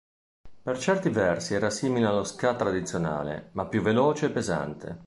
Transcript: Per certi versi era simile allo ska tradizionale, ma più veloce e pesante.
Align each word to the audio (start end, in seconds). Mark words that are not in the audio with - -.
Per 0.63 0.79
certi 0.79 1.09
versi 1.11 1.53
era 1.53 1.69
simile 1.69 2.07
allo 2.07 2.23
ska 2.23 2.55
tradizionale, 2.55 3.49
ma 3.51 3.67
più 3.67 3.83
veloce 3.83 4.25
e 4.25 4.31
pesante. 4.31 4.99